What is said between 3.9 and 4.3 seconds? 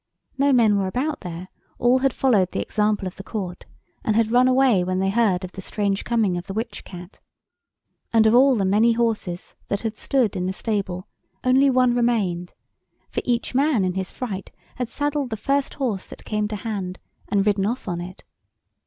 and